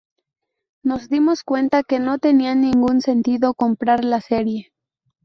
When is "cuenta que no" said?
1.43-2.17